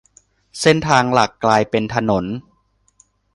[0.61, 2.25] เส้นทางหลักกลายเป็นถนน